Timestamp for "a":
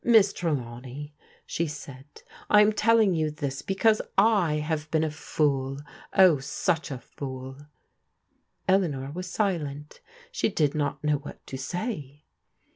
5.03-5.11, 6.89-6.97